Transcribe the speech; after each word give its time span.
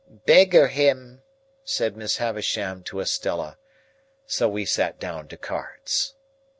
"Beggar 0.25 0.69
him," 0.69 1.21
said 1.63 1.95
Miss 1.95 2.17
Havisham 2.17 2.81
to 2.85 3.01
Estella. 3.01 3.59
So 4.25 4.49
we 4.49 4.65
sat 4.65 4.99
down 4.99 5.27
to 5.27 5.37
cards. 5.37 6.15